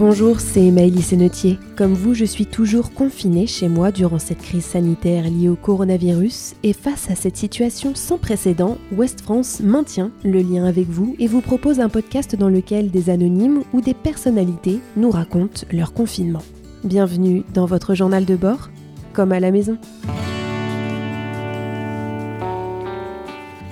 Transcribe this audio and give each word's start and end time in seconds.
Bonjour, 0.00 0.40
c'est 0.40 0.70
Maëlys 0.70 1.08
Sénetier. 1.08 1.58
Comme 1.76 1.92
vous, 1.92 2.14
je 2.14 2.24
suis 2.24 2.46
toujours 2.46 2.94
confinée 2.94 3.46
chez 3.46 3.68
moi 3.68 3.92
durant 3.92 4.18
cette 4.18 4.40
crise 4.40 4.64
sanitaire 4.64 5.24
liée 5.24 5.50
au 5.50 5.56
coronavirus 5.56 6.54
et 6.62 6.72
face 6.72 7.10
à 7.10 7.14
cette 7.14 7.36
situation 7.36 7.94
sans 7.94 8.16
précédent, 8.16 8.78
West 8.92 9.20
France 9.20 9.60
maintient 9.60 10.10
le 10.24 10.40
lien 10.40 10.64
avec 10.64 10.88
vous 10.88 11.16
et 11.18 11.26
vous 11.26 11.42
propose 11.42 11.80
un 11.80 11.90
podcast 11.90 12.34
dans 12.34 12.48
lequel 12.48 12.90
des 12.90 13.10
anonymes 13.10 13.62
ou 13.74 13.82
des 13.82 13.92
personnalités 13.92 14.80
nous 14.96 15.10
racontent 15.10 15.66
leur 15.70 15.92
confinement. 15.92 16.42
Bienvenue 16.82 17.42
dans 17.52 17.66
votre 17.66 17.94
journal 17.94 18.24
de 18.24 18.36
bord, 18.36 18.70
comme 19.12 19.32
à 19.32 19.40
la 19.40 19.50
maison. 19.50 19.76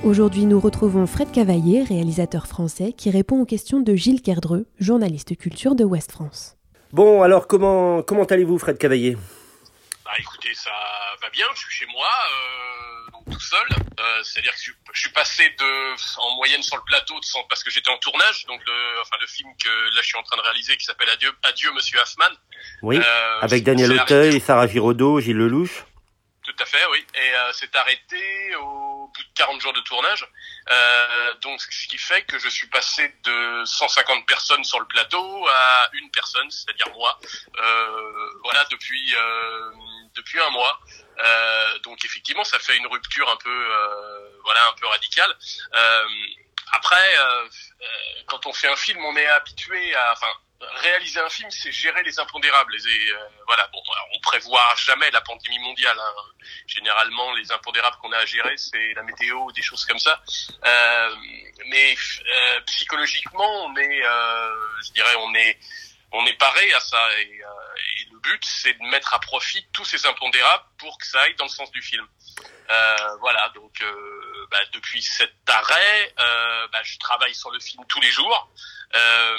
Aujourd'hui, 0.05 0.47
nous 0.47 0.61
retrouvons 0.61 1.07
Fred 1.09 1.33
Cavaillé, 1.33 1.83
réalisateur 1.83 2.47
français, 2.47 2.93
qui 2.97 3.11
répond 3.11 3.41
aux 3.41 3.45
questions 3.45 3.81
de 3.81 3.95
Gilles 3.97 4.23
Kerdreux, 4.23 4.67
journaliste 4.79 5.37
culture 5.37 5.75
de 5.75 5.83
Ouest 5.83 6.13
France. 6.13 6.57
Bon, 6.93 7.23
alors 7.23 7.49
comment, 7.49 8.03
comment 8.03 8.25
allez-vous, 8.25 8.59
Fred 8.59 8.79
Cavaillé? 8.79 9.17
Bah 10.05 10.13
écoutez, 10.19 10.55
ça 10.55 10.71
va 11.21 11.29
bien, 11.31 11.47
je 11.53 11.61
suis 11.61 11.75
chez 11.81 11.87
moi, 11.93 12.07
euh, 12.07 13.11
donc 13.13 13.35
tout 13.35 13.41
seul. 13.41 13.67
Euh, 13.71 14.23
C'est-à-dire 14.23 14.53
que 14.53 14.59
je, 14.93 15.01
suis 15.01 15.11
passé 15.11 15.43
de, 15.59 16.21
en 16.21 16.37
moyenne 16.37 16.63
sur 16.63 16.77
le 16.77 16.83
plateau, 16.87 17.15
de, 17.15 17.49
parce 17.49 17.65
que 17.65 17.71
j'étais 17.71 17.91
en 17.91 17.99
tournage, 17.99 18.47
donc 18.47 18.61
le, 18.65 19.03
enfin, 19.03 19.17
le 19.21 19.27
film 19.27 19.51
que 19.63 19.69
là 19.69 20.01
je 20.01 20.07
suis 20.07 20.17
en 20.17 20.23
train 20.23 20.37
de 20.37 20.43
réaliser 20.43 20.77
qui 20.77 20.85
s'appelle 20.85 21.11
Adieu, 21.11 21.31
Adieu 21.43 21.71
Monsieur 21.75 21.99
Hoffman. 21.99 22.35
Oui, 22.83 22.99
euh, 22.99 23.41
avec 23.41 23.65
Daniel 23.65 23.93
Auteuil, 23.93 24.41
Sarah 24.41 24.69
Giraudot, 24.69 25.21
Gilles 25.21 25.37
Lelouch. 25.37 25.85
Tout 26.49 26.63
à 26.63 26.65
fait, 26.65 26.87
oui. 26.87 27.05
Et 27.15 27.35
euh, 27.35 27.53
c'est 27.53 27.77
arrêté 27.77 28.55
au 28.57 29.09
bout 29.09 29.23
de 29.23 29.29
40 29.35 29.61
jours 29.61 29.75
de 29.75 29.81
tournage. 29.81 30.27
Euh, 30.71 31.35
donc, 31.43 31.61
ce 31.61 31.87
qui 31.89 31.99
fait 31.99 32.23
que 32.23 32.39
je 32.39 32.49
suis 32.49 32.69
passé 32.69 33.15
de 33.23 33.65
150 33.67 34.27
personnes 34.27 34.65
sur 34.65 34.81
le 34.81 34.87
plateau 34.87 35.47
à 35.47 35.91
une 35.93 36.11
personne, 36.11 36.51
c'est-à-dire 36.51 36.89
moi. 36.95 37.21
Euh, 37.59 38.31
voilà, 38.45 38.65
depuis 38.71 39.15
euh, 39.15 39.71
depuis 40.15 40.41
un 40.41 40.49
mois. 40.49 40.81
Euh, 41.23 41.79
donc, 41.81 42.03
effectivement, 42.07 42.45
ça 42.45 42.59
fait 42.59 42.79
une 42.79 42.87
rupture 42.87 43.29
un 43.29 43.37
peu, 43.37 43.51
euh, 43.51 44.31
voilà, 44.43 44.69
un 44.71 44.73
peu 44.81 44.87
radicale. 44.87 45.37
après, 46.73 47.17
quand 48.27 48.47
on 48.47 48.55
fait 48.55 48.69
un 48.69 48.77
film, 48.77 49.05
on 49.05 49.17
est 49.17 49.27
habitué 49.27 49.95
à, 49.95 50.13
enfin 50.13 50.33
réaliser 50.61 51.21
un 51.21 51.29
film, 51.29 51.51
c'est 51.51 51.73
gérer 51.73 52.03
les 52.03 52.19
impondérables. 52.19 52.75
Et 52.75 53.13
euh, 53.13 53.29
voilà, 53.47 53.67
bon, 53.69 53.81
on 54.15 54.21
prévoit 54.21 54.75
jamais 54.77 55.11
la 55.11 55.21
pandémie 55.21 55.59
mondiale. 55.61 55.99
Hein. 55.99 56.23
Généralement, 56.67 57.33
les 57.35 57.51
impondérables 57.53 57.97
qu'on 57.99 58.13
a 58.13 58.19
à 58.19 58.27
gérer, 58.27 58.57
c'est 58.57 58.95
la 58.95 59.03
météo, 59.03 59.51
des 59.53 59.63
choses 59.63 59.85
comme 59.85 59.99
ça. 59.99 60.21
Euh, 60.65 61.15
mais 61.67 61.95
euh, 61.95 62.61
psychologiquement, 62.67 63.67
on 63.67 63.77
est, 63.77 64.05
euh, 64.05 64.57
je 64.87 64.93
dirais, 64.93 65.15
on 65.19 65.35
est, 65.35 65.59
on 66.13 66.27
est 66.27 66.39
paré 66.39 66.73
à 66.73 66.81
ça. 66.81 67.21
Et, 67.21 67.41
et 68.01 68.09
le 68.11 68.19
but, 68.21 68.45
c'est 68.45 68.75
de 68.75 68.85
mettre 68.85 69.15
à 69.15 69.21
profit 69.21 69.65
tous 69.73 69.85
ces 69.85 70.07
impondérables 70.07 70.65
pour 70.79 70.99
que 70.99 71.07
ça 71.07 71.21
aille 71.21 71.35
dans 71.37 71.45
le 71.45 71.51
sens 71.51 71.71
du 71.71 71.83
film. 71.83 72.07
Voilà, 73.21 73.51
donc 73.55 73.83
bah, 74.51 74.59
depuis 74.73 75.03
cet 75.03 75.35
arrêt, 75.47 76.15
bah, 76.17 76.81
je 76.83 76.99
travaille 76.99 77.35
sur 77.35 77.51
le 77.51 77.61
film 77.61 77.83
tous 77.89 78.01
les 78.01 78.11
jours. 78.11 78.51
Euh, 78.95 79.37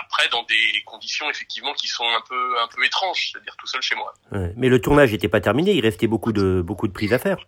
après, 0.00 0.28
dans 0.28 0.42
des 0.42 0.82
conditions 0.84 1.30
effectivement 1.30 1.72
qui 1.74 1.86
sont 1.86 2.08
un 2.08 2.20
peu 2.28 2.60
un 2.60 2.66
peu 2.66 2.84
étranges, 2.84 3.30
c'est-à-dire 3.30 3.54
tout 3.56 3.66
seul 3.66 3.80
chez 3.80 3.94
moi. 3.94 4.12
mais 4.56 4.68
le 4.68 4.80
tournage 4.80 5.12
n'était 5.12 5.28
pas 5.28 5.40
terminé, 5.40 5.72
il 5.72 5.82
restait 5.82 6.08
beaucoup 6.08 6.32
de 6.32 6.62
beaucoup 6.62 6.88
de 6.88 6.92
prises 6.92 7.12
à 7.12 7.18
faire. 7.18 7.38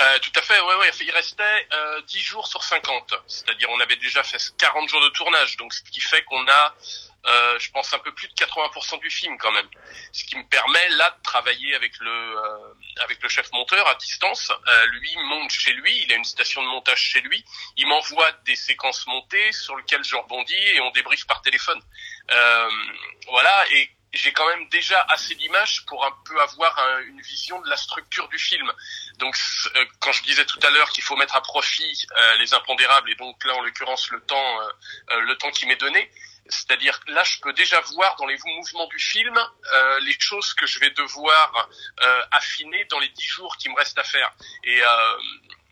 Euh, 0.00 0.18
tout 0.20 0.32
à 0.36 0.42
fait, 0.42 0.58
ouais, 0.60 0.74
ouais. 0.76 0.90
Il 1.00 1.10
restait 1.10 1.68
euh, 1.72 2.00
10 2.02 2.18
jours 2.20 2.46
sur 2.46 2.62
50. 2.62 3.14
C'est-à-dire 3.26 3.68
on 3.70 3.80
avait 3.80 3.96
déjà 3.96 4.22
fait 4.22 4.38
40 4.56 4.88
jours 4.88 5.02
de 5.02 5.10
tournage, 5.10 5.56
donc 5.56 5.72
ce 5.74 5.82
qui 5.82 6.00
fait 6.00 6.22
qu'on 6.24 6.46
a 6.48 6.74
euh, 7.24 7.58
je 7.60 7.70
pense 7.70 7.92
un 7.94 7.98
peu 8.00 8.12
plus 8.12 8.26
de 8.28 8.34
80% 8.34 9.00
du 9.00 9.10
film 9.10 9.38
quand 9.38 9.52
même. 9.52 9.68
Ce 10.12 10.24
qui 10.24 10.36
me 10.36 10.44
permet 10.48 10.88
là 10.90 11.10
de 11.10 11.22
travailler 11.22 11.74
avec 11.74 11.96
le 12.00 12.10
euh, 12.10 12.74
avec 13.04 13.22
le 13.22 13.28
chef 13.28 13.50
monteur 13.52 13.86
à 13.88 13.94
distance. 13.94 14.50
Euh, 14.50 14.86
lui 14.86 15.16
monte 15.16 15.50
chez 15.50 15.72
lui, 15.72 16.02
il 16.02 16.12
a 16.12 16.16
une 16.16 16.24
station 16.24 16.62
de 16.62 16.68
montage 16.68 17.00
chez 17.00 17.20
lui. 17.20 17.44
Il 17.76 17.86
m'envoie 17.86 18.30
des 18.44 18.56
séquences 18.56 19.06
montées 19.06 19.52
sur 19.52 19.76
lesquelles 19.76 20.04
je 20.04 20.16
rebondis 20.16 20.54
et 20.54 20.80
on 20.80 20.90
débriefe 20.90 21.26
par 21.26 21.42
téléphone. 21.42 21.80
Euh, 22.32 22.70
voilà 23.28 23.66
et 23.70 23.88
j'ai 24.12 24.32
quand 24.32 24.46
même 24.46 24.68
déjà 24.68 25.00
assez 25.08 25.34
d'images 25.36 25.86
pour 25.86 26.04
un 26.04 26.14
peu 26.26 26.38
avoir 26.42 26.76
une 27.06 27.20
vision 27.22 27.58
de 27.62 27.70
la 27.70 27.78
structure 27.78 28.28
du 28.28 28.38
film. 28.38 28.70
Donc, 29.16 29.34
quand 30.00 30.12
je 30.12 30.22
disais 30.22 30.44
tout 30.44 30.58
à 30.62 30.68
l'heure 30.68 30.90
qu'il 30.90 31.02
faut 31.02 31.16
mettre 31.16 31.34
à 31.34 31.40
profit 31.40 32.06
les 32.38 32.52
impondérables 32.52 33.10
et 33.10 33.14
donc 33.14 33.42
là 33.46 33.54
en 33.54 33.62
l'occurrence 33.62 34.10
le 34.10 34.20
temps, 34.20 34.60
le 35.08 35.34
temps 35.38 35.50
qui 35.50 35.64
m'est 35.64 35.76
donné, 35.76 36.10
c'est-à-dire 36.48 36.98
là, 37.06 37.22
je 37.24 37.40
peux 37.40 37.52
déjà 37.52 37.80
voir 37.80 38.16
dans 38.16 38.26
les 38.26 38.36
mouvements 38.44 38.86
du 38.88 38.98
film 38.98 39.36
euh, 39.38 40.00
les 40.00 40.16
choses 40.18 40.54
que 40.54 40.66
je 40.66 40.78
vais 40.80 40.90
devoir 40.90 41.68
euh, 42.00 42.22
affiner 42.32 42.84
dans 42.86 42.98
les 42.98 43.08
dix 43.08 43.26
jours 43.26 43.56
qui 43.56 43.68
me 43.68 43.76
restent 43.76 43.98
à 43.98 44.04
faire. 44.04 44.32
Et, 44.64 44.82
euh, 44.82 45.18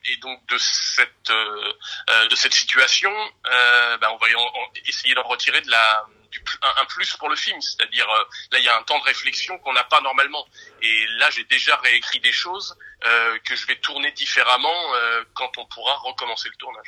et 0.07 0.17
donc 0.19 0.45
de 0.47 0.59
cette 0.59 1.31
euh, 1.31 1.73
euh, 2.11 2.29
de 2.29 2.35
cette 2.35 2.55
situation, 2.55 3.13
euh, 3.47 3.99
ben 3.99 4.09
on 4.11 4.17
va 4.17 4.29
essayer 4.87 5.15
d'en 5.15 5.25
retirer 5.25 5.61
de 5.61 5.71
la 5.71 6.07
du, 6.31 6.41
un, 6.63 6.85
plus 6.87 7.17
pour 7.17 7.29
le 7.29 7.37
film, 7.37 7.61
c'est-à-dire 7.61 8.07
là 8.53 8.59
il 8.59 8.65
y 8.65 8.69
a 8.69 8.79
un 8.79 8.83
temps 8.83 8.99
de 8.99 9.05
réflexion 9.05 9.59
qu'on 9.59 9.73
n'a 9.73 9.85
pas 9.85 10.01
normalement. 10.01 10.47
Et 10.83 11.07
là 11.19 11.29
j'ai 11.31 11.45
déjà 11.45 11.77
réécrit 11.77 12.21
des 12.21 12.33
choses 12.33 12.77
que 13.45 13.57
je 13.57 13.67
vais 13.67 13.77
tourner 13.77 14.13
différemment 14.13 14.75
quand 15.35 15.51
on 15.59 15.67
pourra 15.67 15.95
recommencer 15.97 16.49
le 16.49 16.57
tournage. 16.57 16.87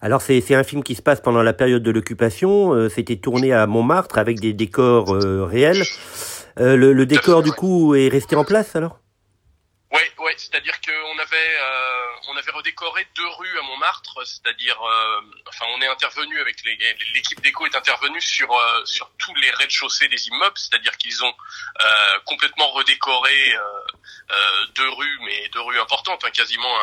Alors 0.00 0.20
c'est 0.22 0.40
c'est 0.40 0.54
un 0.54 0.64
film 0.64 0.82
qui 0.82 0.94
se 0.94 1.02
passe 1.02 1.20
pendant 1.20 1.42
la 1.42 1.52
période 1.52 1.82
de 1.82 1.90
l'occupation. 1.90 2.88
C'était 2.88 3.16
tourné 3.16 3.52
à 3.52 3.66
Montmartre 3.66 4.18
avec 4.18 4.40
des 4.40 4.52
décors 4.52 5.08
réels. 5.48 5.84
le, 6.56 6.92
le 6.92 7.06
décor 7.06 7.42
du 7.42 7.52
coup 7.52 7.94
est 7.94 8.08
resté 8.08 8.36
en 8.36 8.44
place 8.44 8.76
alors? 8.76 8.98
Ouais, 9.92 10.10
ouais, 10.18 10.34
c'est-à-dire 10.36 10.74
qu'on 10.80 11.18
avait 11.18 11.50
euh, 12.46 12.50
avait 12.50 12.56
redécoré 12.56 13.06
deux 13.14 13.28
rues 13.28 13.58
à 13.58 13.62
Montmartre, 13.62 14.26
c'est-à-dire 14.26 14.80
euh, 14.80 15.20
enfin 15.48 15.66
on 15.74 15.80
est 15.80 15.88
intervenu 15.88 16.38
avec 16.40 16.62
l'équipe 17.14 17.40
d'éco 17.40 17.66
est 17.66 17.74
intervenue 17.74 18.20
sur 18.20 18.52
euh, 18.52 18.84
sur 18.84 19.10
tous 19.18 19.34
les 19.36 19.50
rez-de-chaussée 19.50 20.08
des 20.08 20.28
immeubles, 20.28 20.56
c'est-à-dire 20.56 20.96
qu'ils 20.96 21.24
ont 21.24 21.34
euh, 21.80 22.18
complètement 22.24 22.70
redécoré 22.70 23.54
deux 24.74 24.90
rues, 24.90 25.18
mais 25.24 25.48
deux 25.50 25.60
rues 25.60 25.80
importantes, 25.80 26.24
hein, 26.24 26.30
quasiment 26.30 26.74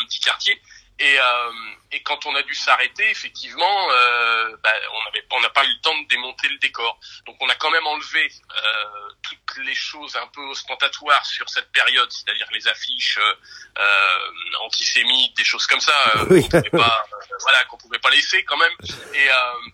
un, 0.00 0.04
petit 0.06 0.20
quartier. 0.20 0.60
Et, 1.00 1.18
euh, 1.18 1.52
et 1.90 2.02
quand 2.02 2.24
on 2.26 2.34
a 2.36 2.42
dû 2.42 2.54
s'arrêter, 2.54 3.08
effectivement, 3.10 3.90
euh, 3.90 4.56
bah, 4.62 4.70
on 4.92 5.08
avait, 5.08 5.26
on 5.32 5.40
n'a 5.40 5.50
pas 5.50 5.64
eu 5.64 5.68
le 5.68 5.80
temps 5.80 5.98
de 5.98 6.06
démonter 6.08 6.48
le 6.48 6.58
décor. 6.58 6.98
Donc 7.26 7.36
on 7.40 7.48
a 7.48 7.54
quand 7.56 7.70
même 7.70 7.86
enlevé 7.86 8.28
euh, 8.28 9.08
toutes 9.22 9.64
les 9.64 9.74
choses 9.74 10.14
un 10.16 10.26
peu 10.28 10.40
ostentatoires 10.42 11.26
sur 11.26 11.48
cette 11.48 11.70
période, 11.72 12.10
c'est-à-dire 12.12 12.46
les 12.52 12.68
affiches 12.68 13.18
euh, 13.18 14.18
antisémites, 14.60 15.36
des 15.36 15.44
choses 15.44 15.66
comme 15.66 15.80
ça, 15.80 15.92
euh, 16.16 16.26
oui. 16.30 16.42
qu'on 16.42 16.60
pouvait 16.62 16.70
pas, 16.70 17.06
euh, 17.12 17.36
voilà, 17.40 17.64
qu'on 17.64 17.76
pouvait 17.76 17.98
pas 17.98 18.10
laisser 18.10 18.44
quand 18.44 18.56
même. 18.56 18.72
Et 19.14 19.28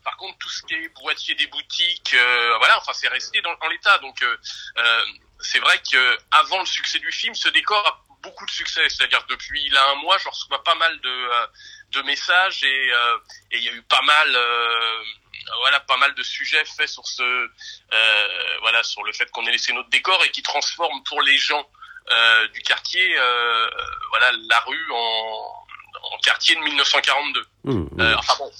par 0.04 0.16
contre, 0.16 0.38
tout 0.38 0.48
ce 0.48 0.62
qui 0.62 0.74
est 0.74 0.88
boîtier 1.00 1.34
des 1.34 1.46
boutiques, 1.48 2.16
voilà, 2.58 2.78
enfin 2.78 2.92
c'est 2.94 3.08
resté 3.08 3.42
dans, 3.42 3.54
l'état. 3.68 3.98
Donc 3.98 4.24
c'est 5.40 5.58
vrai 5.58 5.80
que 5.90 6.18
avant 6.30 6.60
le 6.60 6.66
succès 6.66 6.98
du 6.98 7.12
film, 7.12 7.34
ce 7.34 7.48
décor 7.50 7.86
a 7.86 8.09
beaucoup 8.22 8.46
de 8.46 8.50
succès. 8.50 8.82
C'est-à-dire 8.88 9.24
depuis 9.28 9.68
là 9.70 9.90
un 9.90 9.94
mois, 9.96 10.18
je 10.18 10.28
reçois 10.28 10.62
pas 10.62 10.74
mal 10.74 11.00
de, 11.00 11.08
euh, 11.08 11.46
de 11.92 12.02
messages 12.02 12.62
et 12.64 12.92
euh, 12.92 13.18
et 13.52 13.58
il 13.58 13.64
y 13.64 13.68
a 13.68 13.72
eu 13.72 13.82
pas 13.82 14.02
mal 14.02 14.28
euh, 14.34 15.04
voilà 15.60 15.80
pas 15.80 15.96
mal 15.96 16.14
de 16.14 16.22
sujets 16.22 16.64
faits 16.64 16.88
sur 16.88 17.06
ce 17.06 17.22
euh, 17.22 18.58
voilà 18.60 18.82
sur 18.82 19.02
le 19.04 19.12
fait 19.12 19.30
qu'on 19.30 19.44
ait 19.46 19.52
laissé 19.52 19.72
notre 19.72 19.90
décor 19.90 20.22
et 20.24 20.30
qui 20.30 20.42
transforme 20.42 21.02
pour 21.04 21.22
les 21.22 21.36
gens 21.38 21.68
euh, 22.10 22.48
du 22.48 22.62
quartier 22.62 23.16
euh, 23.18 23.70
voilà 24.10 24.32
la 24.48 24.58
rue 24.60 24.92
en 24.92 25.56
en 26.02 26.18
quartier 26.18 26.54
de 26.54 26.60
1942. 26.60 27.44
Mmh, 27.64 27.72
mmh. 27.72 28.14
enfin 28.16 28.34
bon, 28.38 28.50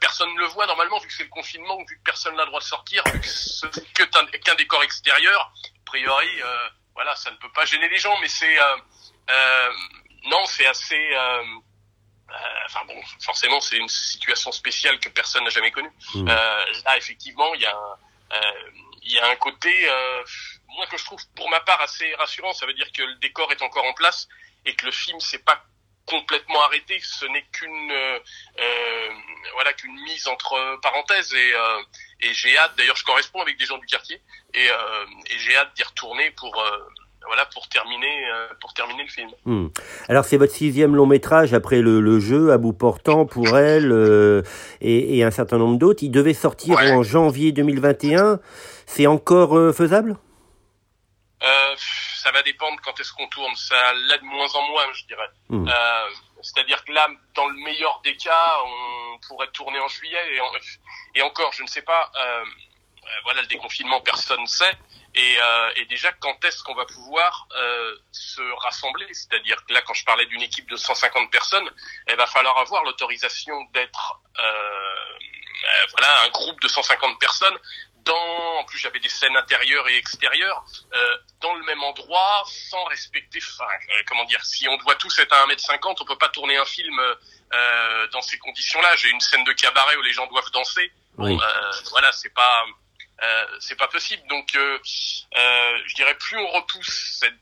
personne 0.00 0.32
ne 0.32 0.38
le 0.38 0.46
voit 0.46 0.66
normalement 0.66 0.98
vu 0.98 1.08
que 1.08 1.12
c'est 1.12 1.24
le 1.24 1.28
confinement, 1.28 1.76
vu 1.86 1.98
que 1.98 2.02
personne 2.04 2.34
n'a 2.36 2.44
le 2.44 2.48
droit 2.48 2.60
de 2.60 2.64
sortir, 2.64 3.04
vu 3.12 3.20
que 3.20 3.26
ce 3.26 3.66
n'est 3.66 4.38
qu'un 4.40 4.54
décor 4.54 4.82
extérieur. 4.82 5.52
A 5.62 5.84
priori, 5.84 6.28
voilà, 6.96 7.14
ça 7.14 7.30
ne 7.30 7.36
peut 7.36 7.52
pas 7.52 7.64
gêner 7.64 7.88
les 7.88 7.98
gens, 7.98 8.18
mais 8.20 8.28
c'est 8.28 8.58
euh, 9.30 9.72
non, 10.26 10.44
c'est 10.46 10.66
assez. 10.66 11.10
Euh, 11.14 11.42
euh, 12.30 12.34
enfin 12.66 12.80
bon, 12.86 13.00
forcément, 13.20 13.60
c'est 13.60 13.76
une 13.76 13.88
situation 13.88 14.50
spéciale 14.50 14.98
que 14.98 15.08
personne 15.08 15.44
n'a 15.44 15.50
jamais 15.50 15.70
connue. 15.70 15.92
Mmh. 16.14 16.26
là, 16.26 16.96
effectivement, 16.96 17.54
il 17.54 17.60
y 17.60 17.66
a 17.66 17.76
un, 17.76 17.96
il 19.02 19.12
y 19.12 19.18
a 19.18 19.28
un 19.28 19.36
côté, 19.36 19.88
moi 20.68 20.86
que 20.86 20.96
je 20.96 21.04
trouve 21.04 21.20
pour 21.36 21.48
ma 21.50 21.60
part 21.60 21.80
assez 21.80 22.12
rassurant. 22.16 22.52
Ça 22.52 22.66
veut 22.66 22.74
dire 22.74 22.90
que 22.92 23.02
le 23.02 23.14
décor 23.16 23.50
est 23.52 23.62
encore 23.62 23.84
en 23.84 23.94
place 23.94 24.28
et 24.64 24.74
que 24.74 24.86
le 24.86 24.92
film 24.92 25.20
s'est 25.20 25.38
pas 25.44 25.62
complètement 26.06 26.62
arrêté. 26.62 26.98
Ce 27.02 27.26
n'est 27.26 27.44
qu'une 27.52 27.90
euh, 27.90 28.18
voilà 29.54 29.72
qu'une 29.72 29.94
mise 30.04 30.26
entre 30.28 30.56
parenthèses 30.80 31.34
et, 31.34 31.54
euh, 31.54 32.28
et 32.28 32.32
j'ai 32.32 32.56
hâte. 32.56 32.72
D'ailleurs, 32.78 32.96
je 32.96 33.04
corresponds 33.04 33.40
avec 33.40 33.58
des 33.58 33.66
gens 33.66 33.78
du 33.78 33.86
quartier 33.86 34.20
et, 34.54 34.68
euh, 34.70 35.04
et 35.30 35.38
j'ai 35.38 35.56
hâte 35.56 35.70
d'y 35.76 35.82
retourner 35.82 36.30
pour 36.32 36.62
voilà 37.26 37.44
pour 37.46 37.68
terminer 37.68 38.24
pour 38.60 38.72
terminer 38.72 39.02
le 39.02 39.08
film. 39.08 39.30
Hmm. 39.44 39.68
Alors 40.08 40.24
c'est 40.24 40.36
votre 40.36 40.52
sixième 40.52 40.94
long 40.94 41.06
métrage 41.06 41.54
après 41.54 41.80
le, 41.80 42.00
le, 42.00 42.20
jeu 42.20 42.52
à 42.52 42.58
bout 42.58 42.72
portant 42.72 43.26
pour 43.26 43.58
elle 43.58 44.44
et, 44.80 45.18
et, 45.18 45.24
un 45.24 45.32
certain 45.32 45.58
nombre 45.58 45.76
d'autres. 45.76 46.04
Il 46.04 46.10
devait 46.10 46.34
sortir 46.34 46.78
en 46.78 47.02
janvier 47.02 47.50
2021. 47.50 48.38
C'est 48.86 49.08
encore 49.08 49.74
faisable? 49.74 50.16
Ça 52.26 52.32
va 52.32 52.42
dépendre 52.42 52.76
quand 52.82 52.98
est-ce 52.98 53.12
qu'on 53.12 53.28
tourne. 53.28 53.54
Ça 53.54 53.92
l'est 53.94 54.18
de 54.18 54.24
moins 54.24 54.52
en 54.52 54.62
moins, 54.62 54.92
je 54.94 55.04
dirais. 55.04 55.30
Hmm. 55.48 55.70
C'est-à-dire 56.42 56.84
que 56.84 56.90
là, 56.90 57.06
dans 57.34 57.46
le 57.46 57.54
meilleur 57.54 58.00
des 58.02 58.16
cas, 58.16 58.56
on 58.64 59.18
pourrait 59.28 59.46
tourner 59.52 59.78
en 59.78 59.86
juillet 59.86 60.34
et, 60.34 60.40
et 61.20 61.22
encore, 61.22 61.52
je 61.52 61.62
ne 61.62 61.68
sais 61.68 61.82
pas. 61.82 62.10
Euh, 62.16 62.44
euh, 63.06 63.20
voilà, 63.22 63.42
le 63.42 63.46
déconfinement, 63.46 64.00
personne 64.00 64.40
ne 64.40 64.46
sait. 64.46 64.76
Et, 65.14 65.36
euh, 65.40 65.70
et, 65.76 65.84
déjà, 65.84 66.10
quand 66.14 66.44
est-ce 66.44 66.64
qu'on 66.64 66.74
va 66.74 66.84
pouvoir 66.84 67.46
euh, 67.54 67.96
se 68.10 68.42
rassembler? 68.62 69.06
C'est-à-dire 69.14 69.64
que 69.64 69.72
là, 69.72 69.82
quand 69.82 69.94
je 69.94 70.04
parlais 70.04 70.26
d'une 70.26 70.42
équipe 70.42 70.68
de 70.68 70.76
150 70.76 71.30
personnes, 71.30 71.70
il 72.08 72.16
va 72.16 72.26
falloir 72.26 72.58
avoir 72.58 72.82
l'autorisation 72.82 73.54
d'être 73.72 74.20
voilà 75.92 76.22
un 76.24 76.28
groupe 76.30 76.60
de 76.60 76.68
150 76.68 77.18
personnes 77.18 77.56
dans, 78.06 78.60
en 78.60 78.64
plus 78.64 78.78
j'avais 78.78 79.00
des 79.00 79.08
scènes 79.08 79.36
intérieures 79.36 79.86
et 79.88 79.96
extérieures, 79.98 80.64
euh, 80.94 81.16
dans 81.40 81.54
le 81.54 81.64
même 81.64 81.82
endroit, 81.82 82.44
sans 82.46 82.84
respecter, 82.84 83.40
enfin, 83.42 83.66
euh, 83.66 84.02
comment 84.06 84.24
dire, 84.24 84.42
si 84.44 84.66
on 84.68 84.76
doit 84.78 84.94
tous 84.94 85.18
être 85.18 85.32
à 85.32 85.46
1m50, 85.46 85.96
on 86.00 86.04
peut 86.04 86.16
pas 86.16 86.28
tourner 86.30 86.56
un 86.56 86.64
film 86.64 86.98
euh, 86.98 88.06
dans 88.12 88.22
ces 88.22 88.38
conditions-là. 88.38 88.96
J'ai 88.96 89.10
une 89.10 89.20
scène 89.20 89.44
de 89.44 89.52
cabaret 89.52 89.96
où 89.96 90.02
les 90.02 90.12
gens 90.12 90.26
doivent 90.28 90.50
danser. 90.52 90.90
Bon, 91.16 91.38
euh, 91.38 91.72
voilà, 91.90 92.12
c'est 92.12 92.32
pas, 92.34 92.64
euh, 93.22 93.44
c'est 93.60 93.76
pas 93.76 93.88
possible. 93.88 94.22
Donc, 94.28 94.54
euh, 94.54 94.78
euh, 95.38 95.78
je 95.86 95.94
dirais 95.94 96.14
plus 96.18 96.36
on 96.38 96.48
repousse 96.48 97.18
cette 97.20 97.34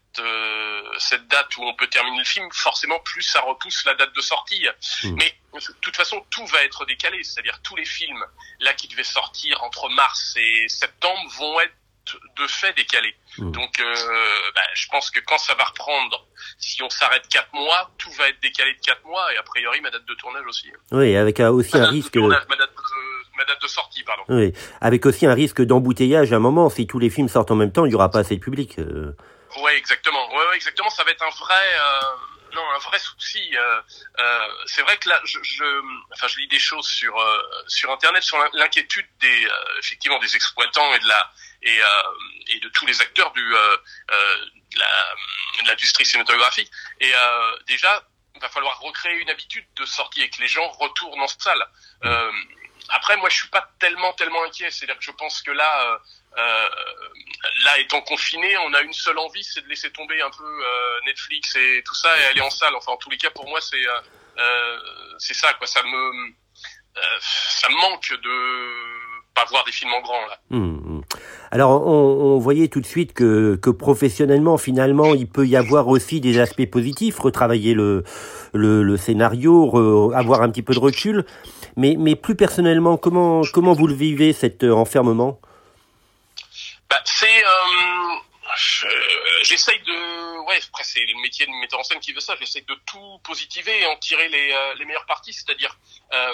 cette 0.99 1.27
date 1.27 1.57
où 1.57 1.65
on 1.65 1.75
peut 1.75 1.89
terminer 1.89 2.19
le 2.19 2.25
film, 2.25 2.49
forcément 2.53 3.01
plus 3.01 3.23
ça 3.23 3.41
repousse 3.41 3.85
la 3.85 3.95
date 3.95 4.15
de 4.15 4.21
sortie. 4.21 4.65
Hmm. 5.03 5.17
Mais 5.19 5.37
de 5.53 5.61
toute 5.81 5.97
façon, 5.97 6.25
tout 6.31 6.47
va 6.47 6.63
être 6.63 6.85
décalé. 6.87 7.25
C'est-à-dire 7.25 7.61
tous 7.63 7.75
les 7.75 7.85
films 7.85 8.25
là 8.61 8.75
qui 8.75 8.87
devaient 8.87 9.03
sortir 9.03 9.61
entre 9.65 9.89
mars 9.89 10.35
et 10.37 10.69
septembre 10.69 11.21
vont 11.37 11.61
être 11.61 11.75
de 12.37 12.47
fait 12.47 12.73
décalés. 12.75 13.17
Hmm. 13.39 13.51
Donc, 13.51 13.83
bah, 14.55 14.61
je 14.75 14.87
pense 14.87 15.11
que 15.11 15.19
quand 15.19 15.39
ça 15.39 15.55
va 15.55 15.65
reprendre, 15.65 16.29
si 16.59 16.81
on 16.85 16.91
s'arrête 16.91 17.27
quatre 17.29 17.53
mois, 17.53 17.91
tout 17.99 18.13
va 18.13 18.29
être 18.29 18.41
décalé 18.41 18.75
de 18.75 18.81
quatre 18.81 19.05
mois 19.05 19.35
et 19.35 19.37
a 19.37 19.43
priori 19.43 19.81
ma 19.81 19.91
date 19.91 20.05
de 20.05 20.15
tournage 20.15 20.47
aussi. 20.47 20.71
Oui, 20.93 21.17
avec 21.17 21.41
aussi 21.41 21.77
un 21.77 21.89
risque. 21.89 22.13
Tournage, 22.13 22.45
ma 22.49 22.57
date 22.57 22.71
de 22.71 22.77
ma 23.37 23.45
date 23.45 23.61
de 23.63 23.67
sortie, 23.69 24.03
pardon. 24.05 24.23
Oui, 24.29 24.53
avec 24.81 25.07
aussi 25.07 25.27
un 25.27 25.35
risque 25.35 25.63
d'embouteillage 25.63 26.33
à 26.33 26.37
un 26.37 26.41
moment. 26.41 26.69
Si 26.71 26.87
tous 26.87 26.99
les 26.99 27.11
films 27.11 27.29
sortent 27.29 27.51
en 27.51 27.57
même 27.57 27.73
temps, 27.73 27.85
il 27.85 27.91
n'y 27.91 27.95
aura 27.95 28.11
pas 28.11 28.21
assez 28.21 28.37
de 28.37 28.41
public. 28.41 28.79
Euh. 28.79 29.17
Ouais, 29.63 29.77
exactement. 29.77 30.29
Ouais, 30.31 30.47
ouais, 30.49 30.57
exactement. 30.57 30.91
Ça 30.91 31.05
va 31.05 31.11
être 31.11 31.23
un 31.23 31.31
vrai, 31.31 31.67
euh, 31.79 32.55
non, 32.55 32.63
un 32.75 32.79
vrai 32.79 32.99
souci. 32.99 33.57
Euh, 33.57 33.81
euh, 34.19 34.49
c'est 34.67 34.83
vrai 34.83 34.97
que 34.97 35.09
là, 35.09 35.21
je, 35.25 35.39
je, 35.43 35.65
enfin, 36.13 36.27
je 36.29 36.39
lis 36.39 36.49
des 36.49 36.59
choses 36.59 36.87
sur 36.87 37.17
euh, 37.19 37.43
sur 37.69 37.91
internet 37.93 38.23
sur 38.23 38.39
l'inquiétude 38.53 39.07
des, 39.21 39.45
euh, 39.47 39.79
effectivement, 39.79 40.19
des 40.19 40.35
exploitants 40.35 40.95
et 40.95 40.99
de 40.99 41.09
la 41.09 41.31
et 41.63 41.81
et 42.49 42.61
de 42.61 42.69
tous 42.71 42.87
les 42.87 43.01
acteurs 43.01 43.33
du 43.33 43.43
de 43.43 44.79
la 44.79 44.87
l'industrie 45.67 46.05
cinématographique. 46.05 46.71
Et 47.01 47.13
déjà, 47.67 48.03
il 48.35 48.41
va 48.41 48.49
falloir 48.49 48.79
recréer 48.81 49.21
une 49.21 49.31
habitude 49.31 49.65
de 49.77 49.85
sortie 49.87 50.23
et 50.23 50.29
que 50.29 50.41
les 50.43 50.49
gens 50.49 50.69
retournent 50.69 51.21
en 51.21 51.29
salle. 51.29 51.65
Euh, 52.05 52.31
après, 52.91 53.17
moi, 53.17 53.29
je 53.29 53.37
suis 53.37 53.49
pas 53.49 53.69
tellement, 53.79 54.13
tellement 54.15 54.45
inquiet. 54.45 54.71
C'est-à-dire 54.71 54.99
que 54.99 55.05
je 55.05 55.11
pense 55.13 55.43
que 55.43 55.51
là, 55.51 55.93
euh, 55.93 55.99
euh, 56.39 56.69
là, 57.65 57.79
étant 57.79 58.01
confiné, 58.03 58.57
on 58.59 58.75
a 58.75 58.83
une 58.83 58.93
seule 58.93 59.19
envie, 59.19 59.45
c'est 59.45 59.63
de 59.63 59.69
laisser 59.69 59.91
tomber 59.91 60.21
un 60.21 60.31
peu 60.31 60.45
euh, 60.45 61.01
Netflix 61.07 61.57
et 61.57 61.83
tout 61.85 61.95
ça 61.95 62.09
et 62.21 62.25
aller 62.27 62.41
en 62.41 62.51
salle. 62.51 62.75
Enfin, 62.77 62.93
en 62.93 62.97
tous 62.97 63.11
les 63.11 63.19
cas, 63.19 63.31
pour 63.31 63.49
moi, 63.49 63.61
c'est 63.61 63.77
euh, 63.77 64.01
euh, 64.39 64.79
c'est 65.19 65.35
ça, 65.35 65.53
quoi. 65.55 65.67
Ça 65.67 65.83
me 65.83 66.33
ça 67.21 67.69
me 67.69 67.75
manque 67.75 68.13
de 68.23 69.35
pas 69.35 69.45
voir 69.47 69.65
des 69.65 69.73
films 69.73 69.93
en 69.93 70.01
grand 70.01 70.27
là. 70.27 70.39
Mmh, 70.51 70.59
mmh. 70.59 71.03
Alors, 71.51 71.87
on, 71.87 72.35
on, 72.35 72.39
voyait 72.39 72.69
tout 72.69 72.81
de 72.81 72.87
suite 72.87 73.13
que, 73.13 73.57
que 73.57 73.71
professionnellement, 73.71 74.59
finalement, 74.59 75.15
il 75.15 75.29
peut 75.29 75.47
y 75.47 75.57
avoir 75.57 75.89
aussi 75.89 76.21
des 76.21 76.39
aspects 76.39 76.71
positifs, 76.71 77.19
retravailler 77.19 77.75
le, 77.75 78.05
le, 78.53 78.83
le 78.83 78.97
scénario, 78.97 79.67
re, 79.67 80.15
avoir 80.15 80.43
un 80.43 80.51
petit 80.51 80.63
peu 80.63 80.75
de 80.75 80.79
recul. 80.79 81.25
Mais, 81.77 81.97
mais 81.99 82.15
plus 82.17 82.37
personnellement, 82.37 82.97
comment, 82.97 83.43
comment 83.53 83.73
vous 83.73 83.87
le 83.87 83.95
vivez, 83.95 84.33
cet 84.33 84.65
euh, 84.65 84.73
enfermement? 84.73 85.41
Bah, 86.89 87.01
C'est... 87.05 87.45
Euh, 87.45 88.17
j'essaye 89.43 89.81
de... 89.81 90.47
Ouais, 90.47 90.61
après 90.69 90.85
c'est 90.85 91.01
le 91.01 91.23
métier 91.23 91.47
de 91.47 91.51
metteur 91.61 91.81
en 91.81 91.83
scène 91.83 91.99
qui 91.99 92.13
veut 92.13 92.21
ça, 92.21 92.37
j'essaye 92.39 92.63
de 92.63 92.77
tout 92.87 93.19
positiver 93.25 93.81
et 93.81 93.87
en 93.87 93.97
tirer 93.97 94.29
les, 94.29 94.53
euh, 94.53 94.75
les 94.79 94.85
meilleures 94.85 95.07
parties, 95.07 95.33
c'est-à-dire... 95.33 95.77
Euh, 96.13 96.33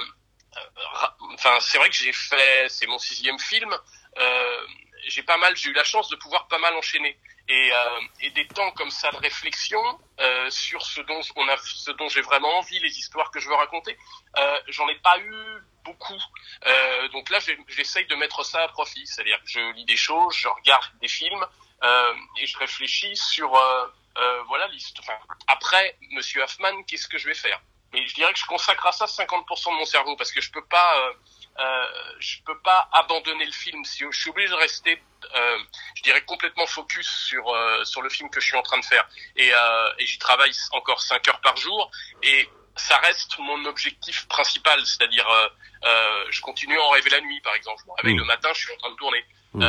enfin, 1.35 1.57
c'est 1.61 1.79
vrai 1.79 1.89
que 1.89 1.97
j'ai 1.97 2.13
fait... 2.13 2.69
C'est 2.69 2.87
mon 2.87 2.99
sixième 2.99 3.39
film. 3.39 3.71
J'ai 5.11 5.23
pas 5.23 5.37
mal, 5.37 5.57
j'ai 5.57 5.71
eu 5.71 5.73
la 5.73 5.85
chance 5.85 6.09
de 6.09 6.17
pouvoir 6.17 6.47
pas 6.49 6.59
mal 6.59 6.75
enchaîner 6.75 7.19
et, 7.49 7.73
euh, 7.73 8.31
des 8.35 8.47
temps 8.47 8.71
comme 8.73 8.91
ça 8.91 9.11
de 9.11 9.17
réflexion 9.17 9.81
euh, 10.21 10.51
sur 10.51 10.83
ce 10.83 11.01
dont 11.03 11.21
on 11.37 11.49
a, 11.49 11.57
ce 11.59 11.91
dont 11.93 12.09
j'ai 12.09 12.21
vraiment 12.23 12.59
envie, 12.59 12.79
les 12.79 12.99
histoires 12.99 13.31
que 13.31 13.41
je 13.41 13.49
veux 13.49 13.55
raconter, 13.55 13.97
euh, 14.39 14.61
j'en 14.69 14.89
ai 14.89 14.95
pas 14.97 15.19
eu 15.19 15.35
beaucoup. 15.85 16.21
Donc 17.13 17.31
là, 17.31 17.39
j'essaye 17.69 18.07
de 18.07 18.15
mettre 18.15 18.45
ça 18.45 18.63
à 18.63 18.69
profit, 18.69 19.05
c'est-à-dire 19.07 19.43
que 19.43 19.51
je 19.51 19.73
lis 19.75 19.85
des 19.85 19.97
choses, 19.97 20.37
je 20.37 20.47
regarde 20.47 20.87
des 21.01 21.09
films 21.09 21.45
et 22.37 22.47
je 22.47 22.59
réfléchis 22.59 23.17
sur 23.17 23.51
voilà 24.47 24.69
l'histoire. 24.69 25.27
Après, 25.49 25.97
Monsieur 26.13 26.43
Hoffman, 26.43 26.83
qu'est-ce 26.85 27.09
que 27.09 27.19
je 27.19 27.27
vais 27.27 27.35
faire? 27.35 27.61
Mais 27.93 28.07
je 28.07 28.15
dirais 28.15 28.33
que 28.33 28.39
je 28.39 28.45
consacre 28.45 28.87
à 28.87 28.93
ça 28.93 29.07
50% 29.07 29.73
de 29.73 29.79
mon 29.79 29.85
cerveau 29.85 30.15
parce 30.17 30.31
que 30.31 30.41
je 30.41 30.53
peux 30.53 30.65
pas 30.67 31.13
euh, 31.59 31.87
je 32.21 32.37
peux 32.45 32.59
pas 32.61 32.89
abandonner 32.93 33.45
le 33.45 33.53
film. 33.53 33.85
Si 33.85 34.05
je 34.11 34.19
suis 34.19 34.31
obligé 34.31 34.49
de 34.49 34.55
rester, 34.55 35.03
euh, 35.35 35.59
je 35.95 36.03
dirais 36.03 36.23
complètement 36.23 36.67
focus 36.67 37.09
sur 37.09 37.49
euh, 37.49 37.85
sur 37.85 38.03
le 38.03 38.09
film 38.09 38.31
que 38.31 38.41
je 38.41 38.47
suis 38.47 38.57
en 38.57 38.63
train 38.63 38.79
de 38.79 38.85
faire. 38.85 39.07
Et, 39.37 39.53
euh, 39.53 39.93
et 39.99 40.07
j'y 40.07 40.19
travaille 40.19 40.53
encore 40.73 41.03
5 41.03 41.27
heures 41.29 41.41
par 41.41 41.57
jour. 41.57 41.91
Et 42.23 42.49
ça 42.77 42.97
reste 42.99 43.39
mon 43.39 43.65
objectif 43.67 44.27
principal, 44.29 44.81
c'est-à-dire 44.87 45.29
euh, 45.85 46.25
je 46.31 46.41
continue 46.41 46.79
à 46.79 46.83
en 46.83 46.91
rêver 46.91 47.11
la 47.11 47.21
nuit, 47.21 47.41
par 47.41 47.55
exemple. 47.55 47.83
Avec 47.99 48.15
mmh. 48.15 48.19
le 48.19 48.25
matin, 48.25 48.49
je 48.55 48.61
suis 48.61 48.73
en 48.73 48.77
train 48.77 48.91
de 48.91 48.97
tourner. 48.97 49.25
Mmh. 49.53 49.67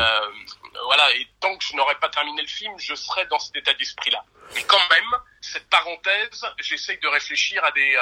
voilà. 0.86 1.16
Et 1.16 1.28
tant 1.39 1.57
que 1.57 1.63
je 1.63 1.75
n'aurai 1.75 1.95
pas 1.95 2.10
terminé 2.10 2.42
le 2.42 2.48
film, 2.48 2.74
je 2.78 2.95
serai 2.95 3.25
dans 3.25 3.39
cet 3.39 3.56
état 3.56 3.74
d'esprit-là. 3.74 4.24
Mais 4.56 4.63
quand 4.63 4.89
même, 4.89 5.12
cette 5.41 5.69
parenthèse, 5.69 6.45
j'essaye 6.59 6.99
de 6.99 7.07
réfléchir 7.07 7.63
à 7.65 7.71
des 7.71 7.97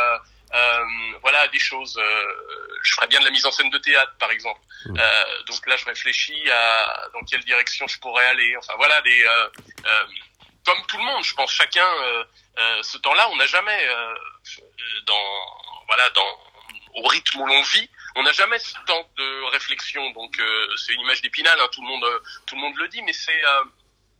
euh, 0.53 0.85
voilà 1.21 1.47
des 1.49 1.59
choses. 1.59 1.97
Euh, 1.97 2.79
je 2.81 2.93
ferais 2.93 3.07
bien 3.07 3.19
de 3.19 3.25
la 3.25 3.31
mise 3.31 3.45
en 3.45 3.51
scène 3.51 3.69
de 3.69 3.77
théâtre, 3.77 4.13
par 4.19 4.31
exemple. 4.31 4.59
Mmh. 4.85 4.97
Euh, 4.99 5.43
donc 5.43 5.67
là, 5.67 5.75
je 5.77 5.85
réfléchis 5.85 6.49
à 6.49 7.09
dans 7.13 7.23
quelle 7.23 7.43
direction 7.43 7.87
je 7.87 7.99
pourrais 7.99 8.25
aller. 8.25 8.55
Enfin 8.57 8.73
voilà, 8.77 9.01
des 9.01 9.25
comme 10.65 10.85
tout 10.87 10.97
le 10.97 11.03
monde, 11.03 11.23
je 11.23 11.33
pense 11.33 11.51
chacun 11.51 11.87
ce 12.81 12.97
temps-là, 12.97 13.29
on 13.31 13.37
n'a 13.37 13.45
jamais 13.45 13.87
dans 15.05 15.83
voilà 15.87 16.09
dans 16.11 16.39
au 16.95 17.07
rythme 17.07 17.41
où 17.41 17.45
l'on 17.45 17.61
vit, 17.61 17.89
on 18.15 18.23
n'a 18.23 18.31
jamais 18.31 18.59
ce 18.59 18.73
temps 18.85 19.09
de 19.17 19.51
réflexion. 19.51 20.09
Donc 20.11 20.41
c'est 20.77 20.93
une 20.93 21.01
image 21.01 21.21
d'épinal, 21.21 21.59
hein, 21.59 21.67
tout 21.71 21.81
le 21.81 21.87
monde 21.87 22.05
tout 22.45 22.55
le 22.55 22.61
monde 22.61 22.75
le 22.77 22.87
dit, 22.89 23.01
mais 23.03 23.13
c'est 23.13 23.41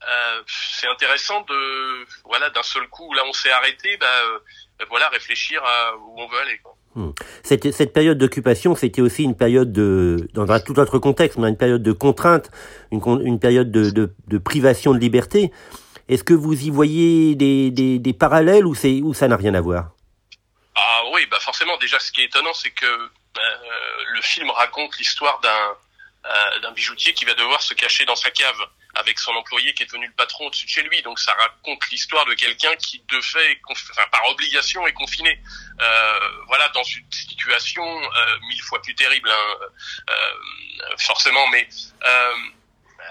euh, 0.07 0.41
c'est 0.47 0.87
intéressant 0.87 1.41
de 1.41 2.05
voilà 2.25 2.49
d'un 2.51 2.63
seul 2.63 2.87
coup 2.87 3.13
là 3.13 3.23
on 3.27 3.33
s'est 3.33 3.51
arrêté 3.51 3.97
bah 3.97 4.05
euh, 4.07 4.39
voilà 4.89 5.09
réfléchir 5.09 5.61
à 5.63 5.95
où 5.97 6.21
on 6.21 6.27
veut 6.27 6.39
aller 6.39 6.57
quoi. 6.63 6.75
Hmm. 6.95 7.11
Cette, 7.43 7.71
cette 7.71 7.93
période 7.93 8.17
d'occupation, 8.17 8.75
c'était 8.75 9.01
aussi 9.01 9.23
une 9.23 9.37
période 9.37 9.71
de, 9.71 10.27
dans 10.33 10.51
un 10.51 10.59
tout 10.59 10.79
autre 10.79 10.97
contexte, 10.97 11.37
mais 11.37 11.47
une 11.47 11.55
période 11.55 11.83
de 11.83 11.91
contrainte, 11.91 12.49
une, 12.91 12.99
une 13.23 13.39
période 13.39 13.71
de, 13.71 13.91
de, 13.91 14.11
de 14.27 14.37
privation 14.39 14.91
de 14.93 14.97
liberté. 14.97 15.51
Est-ce 16.07 16.23
que 16.23 16.33
vous 16.33 16.59
y 16.65 16.71
voyez 16.71 17.35
des, 17.35 17.69
des, 17.69 17.99
des 17.99 18.13
parallèles 18.13 18.65
ou, 18.65 18.73
c'est, 18.73 19.01
ou 19.03 19.13
ça 19.13 19.27
n'a 19.27 19.37
rien 19.37 19.53
à 19.53 19.61
voir? 19.61 19.91
Ah 20.75 21.03
oui, 21.13 21.27
bah 21.29 21.39
forcément. 21.39 21.77
Déjà, 21.77 21.99
ce 21.99 22.11
qui 22.11 22.21
est 22.21 22.25
étonnant, 22.25 22.53
c'est 22.55 22.71
que 22.71 22.87
euh, 22.87 23.39
le 24.15 24.21
film 24.23 24.49
raconte 24.49 24.97
l'histoire 24.97 25.39
d'un, 25.41 26.61
d'un 26.63 26.71
bijoutier 26.71 27.13
qui 27.13 27.23
va 27.23 27.35
devoir 27.35 27.61
se 27.61 27.75
cacher 27.75 28.05
dans 28.05 28.15
sa 28.15 28.31
cave 28.31 28.59
avec 28.95 29.19
son 29.19 29.31
employé 29.31 29.73
qui 29.73 29.83
est 29.83 29.85
devenu 29.85 30.07
le 30.07 30.13
patron 30.13 30.47
au-dessus 30.47 30.65
de 30.65 30.71
chez 30.71 30.83
lui. 30.83 31.01
Donc 31.03 31.19
ça 31.19 31.33
raconte 31.33 31.87
l'histoire 31.91 32.25
de 32.25 32.33
quelqu'un 32.33 32.75
qui 32.75 32.99
de 33.07 33.21
fait, 33.21 33.61
par 34.11 34.27
obligation, 34.29 34.85
est 34.87 34.93
confiné. 34.93 35.41
Euh, 35.79 36.19
voilà, 36.47 36.67
dans 36.69 36.83
une 36.83 37.11
situation 37.11 37.83
euh, 37.83 38.39
mille 38.49 38.61
fois 38.61 38.81
plus 38.81 38.95
terrible, 38.95 39.29
hein, 39.29 39.55
euh, 40.09 40.95
forcément. 40.97 41.47
Mais 41.49 41.67
euh, 42.03 42.35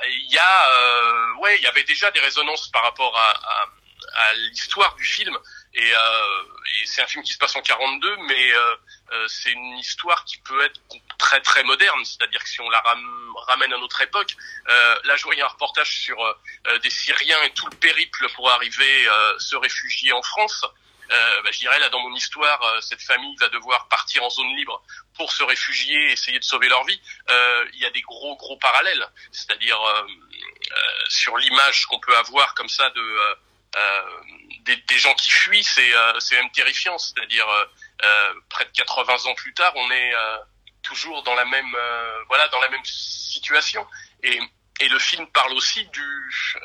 il 0.08 0.30
y 0.30 0.38
a, 0.38 0.70
euh, 0.70 1.34
ouais, 1.40 1.56
il 1.58 1.62
y 1.62 1.66
avait 1.66 1.84
déjà 1.84 2.10
des 2.10 2.20
résonances 2.20 2.68
par 2.68 2.82
rapport 2.82 3.16
à, 3.16 3.30
à, 3.30 3.66
à 4.30 4.34
l'histoire 4.34 4.94
du 4.96 5.04
film. 5.04 5.36
Et, 5.74 5.92
euh, 5.92 6.42
et 6.80 6.86
c'est 6.86 7.02
un 7.02 7.06
film 7.06 7.22
qui 7.24 7.32
se 7.32 7.38
passe 7.38 7.54
en 7.56 7.62
42, 7.62 8.16
mais 8.26 8.52
euh, 8.52 8.76
euh, 9.12 9.28
c'est 9.28 9.52
une 9.52 9.78
histoire 9.78 10.24
qui 10.24 10.38
peut 10.38 10.64
être 10.64 10.80
très 11.18 11.40
très 11.40 11.62
moderne. 11.64 12.04
C'est-à-dire 12.04 12.42
que 12.42 12.48
si 12.48 12.60
on 12.60 12.70
la 12.70 12.82
ramène 13.46 13.72
à 13.72 13.78
notre 13.78 14.00
époque, 14.02 14.34
euh, 14.68 14.98
là 15.04 15.16
je 15.16 15.24
voyais 15.24 15.42
un 15.42 15.48
reportage 15.48 16.00
sur 16.00 16.20
euh, 16.22 16.78
des 16.78 16.90
Syriens 16.90 17.42
et 17.44 17.50
tout 17.50 17.66
le 17.66 17.76
périple 17.76 18.28
pour 18.34 18.50
arriver 18.50 19.08
se 19.38 19.56
réfugier 19.56 20.12
en 20.12 20.22
France. 20.22 20.64
Euh, 21.10 21.42
bah, 21.42 21.50
je 21.50 21.58
dirais 21.60 21.78
là 21.78 21.88
dans 21.88 22.00
mon 22.00 22.14
histoire, 22.14 22.60
cette 22.82 23.00
famille 23.00 23.34
va 23.36 23.48
devoir 23.48 23.88
partir 23.88 24.22
en 24.22 24.30
zone 24.30 24.54
libre 24.56 24.82
pour 25.16 25.32
se 25.32 25.42
réfugier, 25.42 26.12
essayer 26.12 26.38
de 26.38 26.44
sauver 26.44 26.68
leur 26.68 26.84
vie. 26.84 27.00
Euh, 27.30 27.64
il 27.72 27.80
y 27.80 27.86
a 27.86 27.90
des 27.90 28.02
gros 28.02 28.36
gros 28.36 28.58
parallèles, 28.58 29.06
c'est-à-dire 29.32 29.80
euh, 29.80 30.02
sur 31.08 31.36
l'image 31.38 31.86
qu'on 31.86 31.98
peut 31.98 32.16
avoir 32.16 32.54
comme 32.54 32.68
ça 32.68 32.90
de 32.90 33.36
des, 34.64 34.76
des, 34.76 34.98
gens 34.98 35.14
qui 35.14 35.30
fuient, 35.30 35.64
c'est 35.64 35.92
c'est 36.20 36.36
même 36.36 36.50
terrifiant. 36.50 36.98
C'est-à-dire 36.98 37.46
près 38.48 38.64
de 38.64 38.70
80 38.70 39.26
ans 39.26 39.34
plus 39.34 39.54
tard, 39.54 39.72
on 39.76 39.90
est 39.90 40.12
toujours 40.82 41.22
dans 41.22 41.34
la 41.34 41.44
même 41.44 41.76
voilà 42.28 42.48
dans 42.48 42.60
la 42.60 42.68
même 42.68 42.84
situation 42.84 43.86
et 44.22 44.40
et 44.80 44.88
le 44.88 44.98
film 44.98 45.26
parle 45.28 45.52
aussi 45.54 45.84
du 45.86 46.00
euh, 46.00 46.60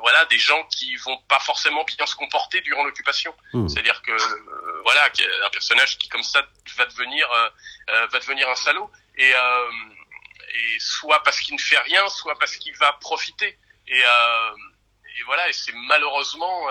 voilà 0.00 0.24
des 0.26 0.38
gens 0.38 0.64
qui 0.64 0.96
vont 0.96 1.18
pas 1.28 1.38
forcément 1.40 1.84
bien 1.84 2.06
se 2.06 2.16
comporter 2.16 2.60
durant 2.62 2.84
l'occupation 2.84 3.34
hmm. 3.52 3.68
c'est 3.68 3.80
à 3.80 3.82
dire 3.82 4.00
que 4.02 4.12
euh, 4.12 4.82
voilà 4.84 5.04
un 5.04 5.50
personnage 5.50 5.98
qui 5.98 6.08
comme 6.08 6.22
ça 6.22 6.42
va 6.76 6.86
devenir 6.86 7.30
euh, 7.30 8.06
va 8.06 8.18
devenir 8.18 8.48
un 8.48 8.54
salaud 8.54 8.90
et 9.16 9.30
et 9.30 10.78
soit 10.80 11.22
parce 11.22 11.40
qu'il 11.40 11.54
ne 11.54 11.60
fait 11.60 11.78
rien 11.78 12.08
soit 12.08 12.38
parce 12.38 12.56
qu'il 12.56 12.74
va 12.76 12.92
profiter 12.94 13.58
et 13.88 14.02
et 15.18 15.22
voilà 15.24 15.48
et 15.48 15.52
c'est 15.52 15.72
malheureusement 15.88 16.66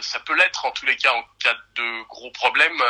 ça 0.00 0.20
peut 0.20 0.34
l'être 0.36 0.64
en 0.64 0.70
tous 0.72 0.86
les 0.86 0.96
cas 0.96 1.12
en 1.12 1.22
cas 1.42 1.54
de 1.74 2.08
gros 2.08 2.30
problèmes 2.30 2.82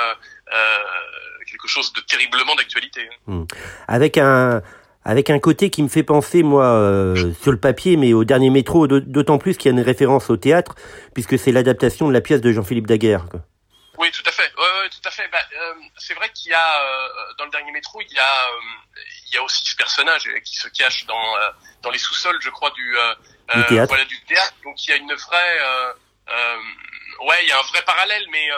quelque 1.47 1.69
chose 1.69 1.93
de 1.93 2.01
terriblement 2.01 2.55
d'actualité 2.55 3.09
hmm. 3.27 3.45
avec 3.89 4.19
un 4.19 4.63
avec 5.07 5.31
un 5.31 5.39
côté 5.39 5.71
qui 5.71 5.85
me 5.85 5.89
fait 5.89 6.03
penser, 6.03 6.43
moi, 6.43 6.67
euh, 6.67 7.33
sur 7.41 7.53
le 7.53 7.61
papier, 7.61 7.97
mais 7.97 8.13
au 8.13 8.25
dernier 8.25 8.51
métro, 8.51 8.89
d'autant 8.89 9.39
plus 9.39 9.57
qu'il 9.57 9.71
y 9.71 9.75
a 9.75 9.79
une 9.79 9.85
référence 9.85 10.31
au 10.31 10.37
théâtre, 10.37 10.75
puisque 11.15 11.39
c'est 11.39 11.53
l'adaptation 11.53 12.09
de 12.09 12.13
la 12.13 12.21
pièce 12.21 12.41
de 12.41 12.51
Jean-Philippe 12.51 12.89
Daguerre. 12.89 13.27
Quoi. 13.31 13.41
Oui, 13.99 14.11
tout 14.11 14.25
à 14.27 14.33
fait. 14.33 14.51
Tout 14.91 15.09
à 15.09 15.11
fait. 15.13 15.29
Bah, 15.31 15.39
euh, 15.39 15.75
c'est 15.97 16.15
vrai 16.15 16.29
qu'il 16.35 16.51
y 16.51 16.55
a 16.55 16.83
euh, 16.83 17.09
dans 17.39 17.45
le 17.45 17.51
dernier 17.53 17.71
métro, 17.71 18.01
il 18.01 18.13
y 18.13 18.19
a, 18.19 18.33
il 19.29 19.35
y 19.35 19.39
a 19.39 19.43
aussi 19.45 19.65
ce 19.65 19.77
personnage 19.77 20.29
qui 20.45 20.57
se 20.57 20.69
cache 20.69 21.07
dans 21.07 21.35
dans 21.83 21.91
les 21.91 21.99
sous-sols, 21.99 22.39
je 22.41 22.51
crois, 22.51 22.71
du, 22.71 22.97
du 23.55 23.65
théâtre. 23.67 23.89
Voilà, 23.89 24.05
du 24.05 24.21
théâtre. 24.25 24.55
Donc 24.65 24.83
il 24.85 24.91
y 24.91 24.93
a 24.93 24.97
une 24.97 25.15
vraie, 25.15 25.59
ouais, 27.23 27.45
il 27.45 27.49
y 27.49 27.53
a 27.53 27.59
un 27.59 27.63
vrai 27.63 27.83
parallèle, 27.83 28.27
mais 28.31 28.49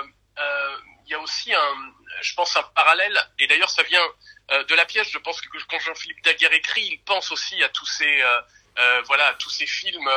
il 1.06 1.10
y 1.10 1.14
a 1.14 1.20
aussi 1.20 1.54
un, 1.54 1.92
je 2.22 2.34
pense, 2.34 2.56
un 2.56 2.62
parallèle. 2.74 3.18
Et 3.38 3.46
d'ailleurs, 3.46 3.70
ça 3.70 3.82
vient 3.82 4.04
euh, 4.50 4.64
de 4.64 4.74
la 4.74 4.86
pièce, 4.86 5.08
je 5.10 5.18
pense 5.18 5.40
que 5.40 5.48
quand 5.68 5.78
Jean-Philippe 5.78 6.24
Daguerre 6.24 6.52
écrit, 6.52 6.82
il 6.82 6.98
pense 7.00 7.30
aussi 7.32 7.62
à 7.62 7.68
tous 7.68 7.84
ces 7.84 8.22
euh, 8.22 8.40
euh, 8.78 9.02
voilà 9.06 9.26
à 9.26 9.34
tous 9.34 9.50
ces 9.50 9.66
films 9.66 10.08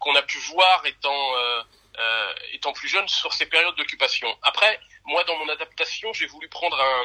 qu'on 0.00 0.14
a 0.14 0.22
pu 0.22 0.38
voir 0.38 0.84
étant 0.86 1.34
étant 2.52 2.72
plus 2.72 2.88
jeune 2.88 3.06
sur 3.08 3.32
ces 3.32 3.46
périodes 3.46 3.74
d'occupation. 3.76 4.28
Après, 4.42 4.80
moi 5.04 5.22
dans 5.24 5.36
mon 5.36 5.48
adaptation, 5.48 6.12
j'ai 6.12 6.26
voulu 6.26 6.48
prendre 6.48 6.80
un, 6.80 7.04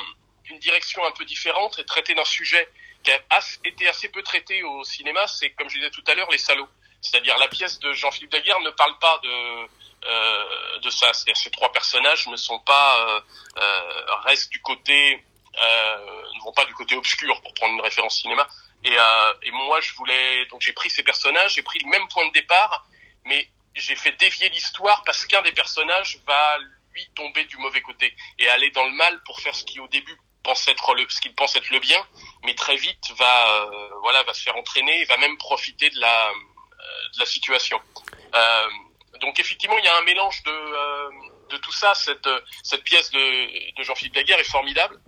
une 0.49 0.59
direction 0.59 1.03
un 1.05 1.11
peu 1.11 1.25
différente 1.25 1.79
et 1.79 1.85
traiter 1.85 2.13
d'un 2.15 2.25
sujet 2.25 2.67
qui 3.03 3.11
a 3.11 3.19
été 3.65 3.87
assez 3.87 4.09
peu 4.09 4.23
traité 4.23 4.63
au 4.63 4.83
cinéma, 4.83 5.27
c'est 5.27 5.51
comme 5.51 5.69
je 5.69 5.75
disais 5.75 5.91
tout 5.91 6.03
à 6.07 6.15
l'heure 6.15 6.31
les 6.31 6.37
salauds. 6.37 6.69
C'est-à-dire 7.01 7.37
la 7.37 7.49
pièce 7.49 7.79
de 7.79 7.91
Jean-Philippe 7.93 8.31
Daguerre 8.31 8.61
ne 8.61 8.69
parle 8.71 8.97
pas 8.99 9.19
de 9.23 9.67
euh, 10.05 10.79
de 10.79 10.89
ça. 10.89 11.13
C'est-à-dire 11.13 11.37
ces 11.37 11.51
trois 11.51 11.71
personnages 11.71 12.27
ne 12.27 12.35
sont 12.35 12.59
pas 12.59 12.99
euh, 12.99 13.21
euh, 13.57 14.15
restent 14.23 14.51
du 14.51 14.61
côté 14.61 15.23
euh, 15.61 16.23
ne 16.35 16.43
vont 16.43 16.53
pas 16.53 16.65
du 16.65 16.73
côté 16.73 16.95
obscur 16.95 17.41
pour 17.41 17.53
prendre 17.53 17.73
une 17.73 17.81
référence 17.81 18.21
cinéma. 18.21 18.47
Et, 18.83 18.97
euh, 18.97 19.33
et 19.43 19.51
moi, 19.51 19.79
je 19.81 19.93
voulais 19.93 20.45
donc 20.47 20.61
j'ai 20.61 20.73
pris 20.73 20.89
ces 20.89 21.03
personnages, 21.03 21.55
j'ai 21.55 21.61
pris 21.61 21.79
le 21.79 21.89
même 21.89 22.07
point 22.07 22.25
de 22.27 22.33
départ, 22.33 22.85
mais 23.25 23.49
j'ai 23.75 23.95
fait 23.95 24.11
dévier 24.13 24.49
l'histoire 24.49 25.03
parce 25.03 25.25
qu'un 25.25 25.41
des 25.41 25.51
personnages 25.51 26.19
va 26.25 26.57
lui 26.93 27.07
tomber 27.15 27.45
du 27.45 27.57
mauvais 27.57 27.81
côté 27.81 28.15
et 28.39 28.47
aller 28.49 28.69
dans 28.71 28.85
le 28.85 28.91
mal 28.91 29.21
pour 29.23 29.39
faire 29.39 29.55
ce 29.55 29.63
qui 29.63 29.79
au 29.79 29.87
début 29.87 30.17
pense 30.43 30.67
être 30.67 30.93
le 30.93 31.05
ce 31.09 31.21
qu'il 31.21 31.33
pense 31.33 31.55
être 31.55 31.69
le 31.69 31.79
bien, 31.79 32.05
mais 32.43 32.55
très 32.55 32.75
vite 32.75 33.11
va 33.17 33.63
euh, 33.63 33.89
voilà 34.01 34.23
va 34.23 34.33
se 34.33 34.43
faire 34.43 34.55
entraîner 34.57 35.01
et 35.01 35.05
va 35.05 35.17
même 35.17 35.37
profiter 35.37 35.89
de 35.89 35.99
la 35.99 36.29
euh, 36.29 37.09
de 37.15 37.19
la 37.19 37.25
situation. 37.25 37.79
Euh, 38.35 38.69
donc 39.21 39.39
effectivement, 39.39 39.77
il 39.77 39.85
y 39.85 39.87
a 39.87 39.97
un 39.97 40.03
mélange 40.03 40.43
de 40.43 40.51
euh, 40.51 41.09
de 41.49 41.57
tout 41.57 41.71
ça. 41.71 41.93
Cette 41.95 42.29
cette 42.63 42.83
pièce 42.83 43.11
de, 43.11 43.75
de 43.77 43.83
Jean-Philippe 43.83 44.15
Daguerre 44.15 44.39
est 44.39 44.51
formidable. 44.51 44.99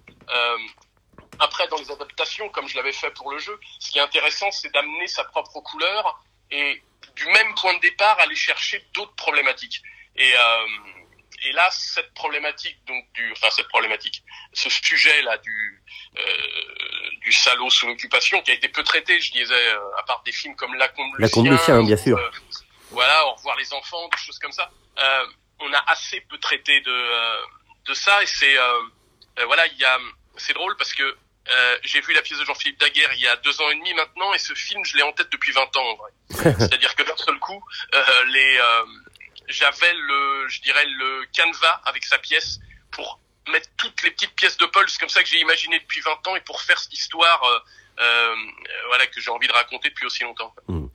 Après, 1.40 1.68
dans 1.68 1.78
les 1.78 1.92
adaptations, 1.92 2.48
comme 2.50 2.68
je 2.68 2.78
l'avais 2.78 2.94
fait 2.94 3.12
pour 3.12 3.30
le 3.30 3.40
jeu, 3.40 3.60
ce 3.80 3.92
qui 3.92 3.98
est 3.98 4.02
intéressant, 4.02 4.50
c'est 4.52 4.72
d'amener 4.74 5.08
sa 5.08 5.26
propre 5.26 5.60
couleur 5.60 6.24
et 6.50 6.82
du 7.16 7.26
même 7.28 7.54
point 7.56 7.74
de 7.74 7.80
départ 7.80 8.18
aller 8.20 8.36
chercher 8.36 8.86
d'autres 8.94 9.16
problématiques. 9.16 9.82
Et, 10.16 10.34
euh, 10.34 10.68
et 11.44 11.52
là, 11.52 11.70
cette 11.72 12.14
problématique, 12.14 12.78
donc 12.88 13.04
du, 13.14 13.32
enfin 13.32 13.50
cette 13.52 13.68
problématique, 13.68 14.24
ce 14.54 14.70
sujet-là 14.70 15.38
du 15.38 15.84
euh, 16.18 16.22
du 17.22 17.32
salaud 17.32 17.70
sous 17.70 17.88
l'occupation, 17.88 18.42
qui 18.42 18.52
a 18.52 18.54
été 18.54 18.70
peu 18.70 18.84
traité, 18.84 19.20
je 19.20 19.32
disais, 19.32 19.54
euh, 19.54 19.98
à 19.98 20.04
part 20.04 20.22
des 20.26 20.32
films 20.32 20.56
comme 20.56 20.74
La 20.76 20.88
Combe 20.90 21.14
La 21.18 21.30
Combe 21.30 21.48
Lucien, 21.48 21.84
bien 21.84 21.98
sûr. 21.98 22.18
Euh, 22.18 22.30
voilà, 22.92 23.26
au 23.28 23.34
revoir 23.34 23.56
les 23.58 23.74
enfants, 23.74 24.08
des 24.10 24.18
choses 24.18 24.40
comme 24.40 24.52
ça. 24.52 24.72
Euh, 24.98 25.26
on 25.60 25.74
a 25.74 25.84
assez 25.88 26.22
peu 26.22 26.38
traité 26.38 26.82
de 26.82 27.86
de 27.86 27.94
ça, 27.94 28.24
et 28.24 28.26
c'est 28.26 28.56
voilà, 29.46 29.68
il 29.68 29.78
y 29.78 29.86
a 29.86 29.98
c'est 30.38 30.54
drôle 30.54 30.76
parce 30.78 30.94
que 30.94 31.04
euh, 31.48 31.78
j'ai 31.84 32.02
vu 32.02 32.14
la 32.14 32.24
pièce 32.24 32.40
de 32.40 32.46
Jean-Philippe 32.46 32.80
Daguerre 32.80 33.14
il 33.14 33.22
y 33.22 33.28
a 33.28 33.36
deux 33.38 33.62
ans 33.62 33.70
et 33.70 33.76
demi 33.76 33.94
maintenant 33.94 34.34
et 34.34 34.40
ce 34.40 34.54
film 34.56 34.84
je 34.84 34.98
l'ai 34.98 35.04
en 35.04 35.12
tête 35.12 35.32
depuis 35.32 35.52
20 35.52 35.62
ans 35.78 35.86
en 35.92 35.96
vrai. 35.96 36.12
C'est-à-dire 36.60 36.96
que 36.96 37.04
d'un 37.04 37.18
seul 37.18 37.38
coup, 37.38 37.64
euh, 37.94 38.24
les 38.30 38.58
euh, 38.58 38.86
j'avais 39.48 39.94
le 39.94 40.48
je 40.48 40.62
dirais 40.62 40.86
le 40.86 41.26
canevas 41.34 41.82
avec 41.86 42.06
sa 42.06 42.18
pièce 42.18 42.60
pour 42.92 43.20
mettre 43.52 43.70
toutes 43.78 44.02
les 44.04 44.12
petites 44.12 44.36
pièces 44.36 44.58
de 44.58 44.66
Paul, 44.66 44.86
c'est 44.88 45.00
comme 45.00 45.10
ça 45.10 45.22
que 45.22 45.30
j'ai 45.30 45.40
imaginé 45.40 45.80
depuis 45.80 46.02
20 46.02 46.28
ans 46.28 46.36
et 46.36 46.42
pour 46.42 46.62
faire 46.62 46.80
cette 46.80 46.94
histoire 46.94 47.42
euh, 47.44 47.60
euh, 48.02 48.36
voilà 48.88 49.06
que 49.08 49.22
j'ai 49.22 49.32
envie 49.32 49.48
de 49.48 49.54
raconter 49.54 49.90
depuis 49.90 50.06
aussi 50.06 50.24
longtemps. 50.24 50.54
Mmh. 50.68 50.88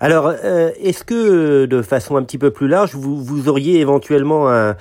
Alors, 0.00 0.28
euh, 0.28 0.70
est-ce 0.76 1.02
que, 1.02 1.66
de 1.66 1.82
façon 1.82 2.16
un 2.16 2.22
petit 2.22 2.38
peu 2.38 2.52
plus 2.52 2.68
large, 2.68 2.94
vous, 2.94 3.22
vous 3.22 3.48
auriez 3.48 3.80
éventuellement 3.80 4.48
un, 4.48 4.76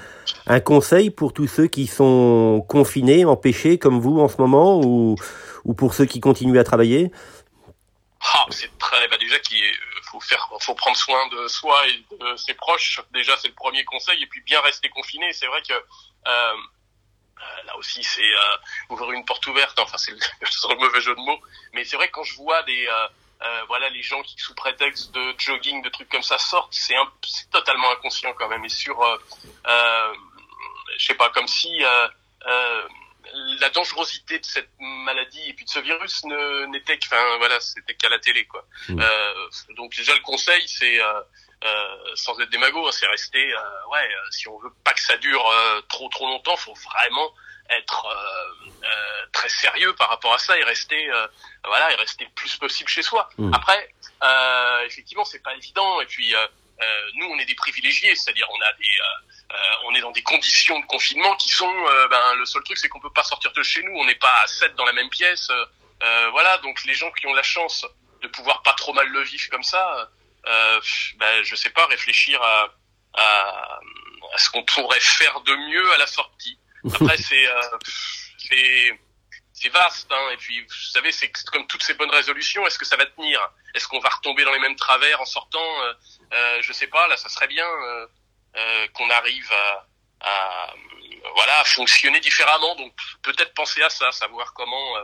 un, 0.46 0.60
conseil 0.60 1.10
pour 1.10 1.34
tous 1.34 1.48
ceux 1.48 1.66
qui 1.66 1.88
sont 1.88 2.64
confinés, 2.70 3.26
empêchés, 3.26 3.80
comme 3.80 4.00
vous 4.00 4.20
en 4.20 4.28
ce 4.28 4.38
moment, 4.38 4.80
ou, 4.80 5.16
ou 5.66 5.74
pour 5.74 5.96
ceux 5.96 6.06
qui 6.06 6.20
continuent 6.20 6.60
à 6.60 6.64
travailler? 6.64 7.12
Ah, 8.22 8.46
C'est 8.52 8.78
très... 8.78 9.08
Bah 9.08 9.18
déjà, 9.20 9.40
qu'il 9.40 9.58
faut, 10.20 10.28
faire, 10.28 10.50
faut 10.62 10.76
prendre 10.76 10.98
soin 10.98 11.28
de 11.28 11.48
soi 11.48 11.88
et 11.88 12.16
de 12.16 12.36
ses 12.36 12.54
proches. 12.54 13.02
Déjà, 13.12 13.38
c'est 13.38 13.50
le 13.50 13.54
premier 13.54 13.84
conseil. 13.86 14.22
Et 14.22 14.28
puis, 14.28 14.42
bien 14.42 14.62
rester 14.62 14.90
confiné. 14.90 15.32
C'est 15.34 15.48
vrai 15.48 15.62
que... 15.62 15.74
Euh, 15.74 16.54
là 17.68 17.78
aussi 17.78 18.04
c'est 18.04 18.22
euh, 18.22 18.58
ouvrir 18.90 19.12
une 19.12 19.24
porte 19.24 19.46
ouverte 19.46 19.78
enfin 19.78 19.98
c'est 20.00 20.12
le, 20.72 20.76
mauvais 20.80 21.02
jeu 21.02 21.14
de 21.14 21.20
mots 21.20 21.40
mais 21.74 21.84
c'est 21.84 21.96
vrai 21.96 22.08
que 22.08 22.14
quand 22.14 22.24
je 22.24 22.36
vois 22.36 22.64
des 22.64 22.88
euh, 22.88 23.08
euh, 23.44 23.64
voilà 23.68 23.90
les 23.90 24.02
gens 24.02 24.24
qui 24.24 24.36
sous 24.40 24.56
prétexte 24.56 25.12
de 25.12 25.36
jogging 25.38 25.84
de 25.84 25.90
trucs 25.90 26.10
comme 26.10 26.24
ça 26.24 26.40
sortent 26.40 26.74
c'est 26.74 26.96
totalement 27.52 27.92
inconscient 27.92 28.34
quand 28.34 28.48
même 28.48 28.66
et 28.66 28.70
sur 28.70 29.00
euh, 29.04 29.18
euh, 29.68 30.14
je 30.98 31.06
sais 31.06 31.14
pas 31.14 31.30
comme 31.30 31.48
si 31.48 31.84
euh, 31.84 32.08
euh, 32.48 32.88
la 33.60 33.70
dangerosité 33.70 34.40
de 34.40 34.46
cette 34.46 34.70
maladie 34.80 35.50
et 35.50 35.54
puis 35.54 35.66
de 35.66 35.70
ce 35.70 35.80
virus 35.80 36.24
ne 36.26 36.66
n'était 36.68 37.00
enfin 37.06 37.38
voilà 37.38 37.60
c'était 37.60 37.96
qu'à 37.96 38.10
la 38.10 38.20
télé 38.20 38.46
quoi 38.46 38.66
mmh. 38.90 39.02
donc 39.76 39.96
déjà 39.96 40.14
le 40.14 40.22
conseil 40.22 40.68
c'est 40.68 41.00
sans 42.16 42.40
être 42.40 42.50
démago 42.50 42.88
hein, 42.88 42.92
c'est 42.92 43.08
rester 43.08 43.54
ouais 43.92 44.10
si 44.32 44.48
on 44.48 44.58
veut 44.60 44.74
pas 44.84 44.94
que 44.94 45.02
ça 45.02 45.18
dure 45.18 45.44
trop 45.90 46.10
trop 46.10 46.28
longtemps 46.28 46.58
faut 46.58 46.74
vraiment 46.74 47.34
être 47.70 48.06
euh, 48.06 48.70
euh, 48.84 49.26
très 49.32 49.50
sérieux 49.50 49.94
par 49.96 50.10
rapport 50.10 50.34
à 50.34 50.40
ça 50.40 50.58
et 50.58 50.64
rester 50.64 51.10
euh, 51.10 51.28
voilà 51.66 51.92
et 51.92 51.96
rester 51.96 52.26
le 52.26 52.32
plus 52.32 52.56
possible 52.58 52.90
chez 52.90 53.02
soi. 53.02 53.30
Mmh. 53.38 53.54
Après, 53.54 53.94
euh, 54.24 54.86
effectivement, 54.86 55.26
c'est 55.26 55.44
pas 55.44 55.54
évident. 55.56 56.02
Et 56.02 56.06
puis 56.06 56.34
euh, 56.36 56.48
nous, 57.16 57.28
on 57.28 57.38
est 57.40 57.46
des 57.46 57.56
privilégiés, 57.56 58.16
c'est-à-dire 58.16 58.48
on 58.50 58.62
a 58.62 58.74
des 58.74 59.37
on 59.86 59.96
est 59.96 60.02
dans 60.02 60.12
des 60.12 60.24
conditions 60.24 60.80
de 60.80 60.86
confinement 60.86 61.36
qui 61.38 61.50
sont 61.50 61.74
ben 62.10 62.36
le 62.36 62.46
seul 62.46 62.64
truc 62.64 62.78
c'est 62.78 62.90
qu'on 62.90 63.00
peut 63.00 63.14
pas 63.14 63.24
sortir 63.24 63.52
de 63.54 63.64
chez 63.64 63.82
nous. 63.84 63.94
On 63.98 64.06
n'est 64.06 64.16
pas 64.16 64.34
à 64.44 64.48
7 64.48 64.76
dans 64.76 64.86
la 64.86 64.94
même 64.94 65.10
pièce. 65.10 65.50
voilà, 66.32 66.58
donc 66.60 66.84
les 66.86 66.94
gens 66.94 67.12
qui 67.12 67.28
ont 67.28 67.34
la 67.34 67.44
chance 67.44 67.86
de 68.22 68.28
pouvoir 68.28 68.62
pas 68.64 68.74
trop 68.74 68.94
mal 68.94 69.08
le 69.08 69.22
vivre 69.22 69.50
comme 69.50 69.64
ça, 69.64 70.10
ben 70.44 71.44
je 71.44 71.56
sais 71.56 71.70
pas 71.70 71.86
réfléchir 71.88 72.42
à, 72.42 72.74
à, 73.14 73.80
à 74.34 74.38
ce 74.38 74.50
qu'on 74.50 74.64
pourrait 74.64 75.00
faire 75.00 75.42
de 75.42 75.56
mieux 75.70 75.94
à 75.94 75.98
la 75.98 76.08
sortie. 76.08 76.60
Après, 76.94 77.18
c'est 77.18 77.48
euh, 77.48 77.78
c'est 79.54 79.70
vaste, 79.70 80.12
hein, 80.12 80.30
et 80.32 80.38
puis 80.38 80.62
vous 80.62 80.74
savez, 80.92 81.12
c'est 81.12 81.32
comme 81.52 81.66
toutes 81.66 81.82
ces 81.82 81.96
bonnes 81.96 82.12
résolutions, 82.12 82.66
est-ce 82.68 82.78
que 82.78 82.86
ça 82.86 82.96
va 82.96 83.08
tenir? 83.08 83.42
Est-ce 83.74 83.88
qu'on 83.88 84.00
va 84.00 84.10
retomber 84.10 84.44
dans 84.46 84.54
les 84.54 84.60
mêmes 84.60 84.76
travers 84.76 85.20
en 85.20 85.26
sortant? 85.26 85.84
Euh, 85.84 85.94
euh, 86.34 86.62
Je 86.62 86.74
sais 86.74 86.88
pas, 86.88 87.08
là, 87.08 87.18
ça 87.18 87.28
serait 87.30 87.48
bien. 87.48 87.66
Euh, 88.58 88.88
qu'on 88.94 89.08
arrive 89.12 89.52
à, 89.52 89.86
à 90.22 90.74
voilà 91.36 91.64
fonctionner 91.66 92.20
différemment. 92.20 92.76
Donc 92.76 92.92
peut-être 93.22 93.54
penser 93.54 93.84
à 93.84 93.90
ça, 93.90 94.12
savoir 94.12 94.54
comment 94.54 94.96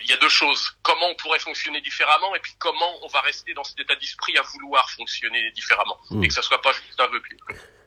il 0.00 0.08
y 0.08 0.12
a 0.12 0.16
deux 0.16 0.28
choses. 0.28 0.70
Comment 0.82 1.08
on 1.10 1.14
pourrait 1.16 1.38
fonctionner 1.38 1.80
différemment 1.80 2.34
et 2.34 2.38
puis 2.40 2.52
comment 2.58 2.92
on 3.02 3.08
va 3.08 3.20
rester 3.20 3.52
dans 3.52 3.64
cet 3.64 3.78
état 3.80 3.94
d'esprit 3.96 4.36
à 4.38 4.42
vouloir 4.42 4.88
fonctionner 4.90 5.50
différemment 5.52 5.98
mmh. 6.10 6.24
et 6.24 6.28
que 6.28 6.34
ça 6.34 6.42
soit 6.42 6.62
pas 6.62 6.72
juste 6.72 6.98
un 6.98 7.08
vœu 7.08 7.20
plus. 7.20 7.36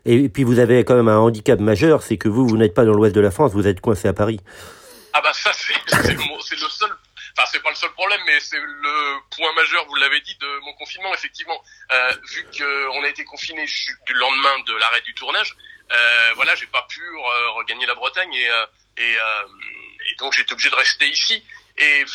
Et 0.06 0.30
puis 0.30 0.44
vous 0.44 0.60
avez 0.60 0.84
quand 0.84 0.96
même 0.96 1.08
un 1.08 1.18
handicap 1.18 1.60
majeur, 1.60 2.04
c'est 2.04 2.18
que 2.18 2.28
vous, 2.28 2.48
vous 2.48 2.58
n'êtes 2.58 2.74
pas 2.74 2.86
dans 2.86 2.94
l'ouest 2.94 3.16
de 3.16 3.22
la 3.22 3.32
France, 3.32 3.54
vous 3.54 3.68
êtes 3.68 3.82
coincé 3.82 4.08
à 4.08 4.14
Paris. 4.14 4.40
Ah 5.14 5.22
bah 5.22 5.34
ça 5.34 5.52
c'est 5.54 5.74
le 5.96 6.70
seul, 6.70 6.90
enfin 7.38 7.48
c'est 7.52 7.62
pas 7.62 7.70
le 7.70 7.76
seul 7.76 7.92
problème, 7.92 8.22
mais 8.26 8.40
c'est 8.40 8.60
le 8.60 9.20
point 9.36 9.52
majeur, 9.54 9.86
vous 9.88 9.96
l'avez 9.96 10.22
dit, 10.22 10.36
de 10.36 10.60
mon 10.60 10.74
confinement 10.74 11.14
effectivement. 11.14 11.62
Euh, 11.92 12.14
vu 12.32 12.46
qu'on 12.58 13.04
a 13.04 13.08
été 13.08 13.24
confiné 13.26 13.66
du 13.66 14.14
lendemain 14.14 14.60
de 14.66 14.74
l'arrêt 14.76 15.02
du 15.02 15.14
tournage, 15.14 15.56
euh, 15.92 16.32
voilà, 16.36 16.56
j'ai 16.56 16.68
pas 16.68 16.86
pu 16.90 17.02
euh, 17.02 17.50
regagner 17.52 17.86
la 17.86 17.96
Bretagne 17.96 18.34
et, 18.34 18.50
euh, 18.50 18.66
et, 18.98 19.18
euh, 19.18 19.48
et 20.12 20.16
donc 20.18 20.34
j'étais 20.34 20.54
obligé 20.54 20.70
de 20.70 20.76
rester 20.76 21.08
ici. 21.08 21.44
Et 21.78 22.06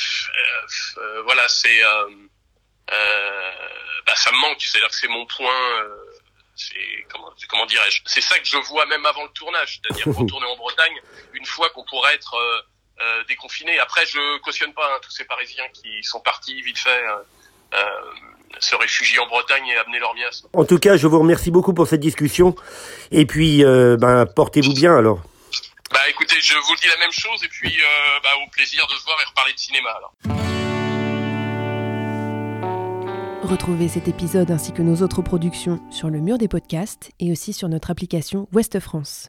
voilà, 1.24 1.48
c'est 1.48 1.80
bah, 2.86 4.14
ça 4.16 4.30
me 4.32 4.38
manque, 4.38 4.62
c'est-à-dire 4.62 4.88
que 4.88 4.94
c'est 4.94 5.08
mon 5.08 5.26
point 5.26 5.88
c'est 6.54 7.06
comment, 7.10 7.32
comment 7.48 7.66
dirais-je? 7.66 8.02
C'est 8.06 8.20
ça 8.20 8.38
que 8.38 8.46
je 8.46 8.56
vois 8.56 8.86
même 8.86 9.04
avant 9.06 9.24
le 9.24 9.30
tournage, 9.30 9.80
c'est-à-dire 9.80 10.06
retourner 10.16 10.46
en 10.46 10.56
Bretagne 10.56 11.00
une 11.34 11.44
fois 11.44 11.70
qu'on 11.70 11.84
pourrait 11.84 12.14
être 12.14 12.36
euh, 13.00 13.04
euh, 13.04 13.24
déconfiné. 13.28 13.78
Après, 13.78 14.04
je 14.06 14.38
cautionne 14.40 14.72
pas 14.72 14.86
hein, 14.86 14.98
tous 15.02 15.10
ces 15.10 15.24
Parisiens 15.24 15.68
qui 15.72 16.02
sont 16.02 16.20
partis 16.20 16.60
vite 16.62 16.78
fait. 16.78 16.90
Euh, 16.90 17.16
euh, 17.74 17.76
se 18.60 18.74
réfugier 18.74 19.18
en 19.18 19.26
Bretagne 19.26 19.66
et 19.66 19.76
amener 19.76 19.98
leur 19.98 20.14
miasme. 20.14 20.48
En 20.54 20.64
tout 20.64 20.78
cas, 20.78 20.96
je 20.96 21.06
vous 21.06 21.18
remercie 21.18 21.50
beaucoup 21.50 21.74
pour 21.74 21.86
cette 21.86 22.00
discussion. 22.00 22.56
Et 23.10 23.26
puis, 23.26 23.62
euh, 23.62 23.96
ben, 23.98 24.24
portez-vous 24.24 24.72
bien 24.72 24.96
alors. 24.96 25.20
Bah 25.92 26.00
écoutez, 26.08 26.36
je 26.40 26.54
vous 26.54 26.76
dis 26.76 26.88
la 26.88 26.96
même 26.98 27.12
chose 27.12 27.44
et 27.44 27.48
puis 27.48 27.74
euh, 27.78 28.20
bah, 28.22 28.30
au 28.44 28.50
plaisir 28.50 28.86
de 28.86 28.94
se 28.94 29.04
voir 29.04 29.18
et 29.20 29.28
reparler 29.28 29.52
de 29.52 29.58
cinéma 29.58 29.90
alors. 29.90 30.12
Retrouvez 33.42 33.88
cet 33.88 34.08
épisode 34.08 34.50
ainsi 34.50 34.72
que 34.72 34.82
nos 34.82 35.02
autres 35.02 35.22
productions 35.22 35.80
sur 35.90 36.10
le 36.10 36.18
mur 36.18 36.36
des 36.36 36.48
podcasts 36.48 37.10
et 37.20 37.30
aussi 37.32 37.52
sur 37.52 37.68
notre 37.68 37.90
application 37.90 38.48
Ouest 38.52 38.80
France. 38.80 39.28